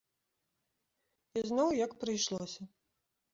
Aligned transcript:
І 1.41 1.43
зноў 1.51 1.69
як 1.85 1.91
прыйшлося. 2.05 2.61